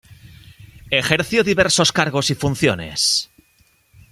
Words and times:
Ejerció 0.89 1.43
diversos 1.43 1.91
cargos 1.91 2.31
y 2.31 2.33
funciones. 2.33 3.29